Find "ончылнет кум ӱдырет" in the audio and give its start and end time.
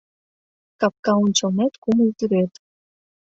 1.23-2.53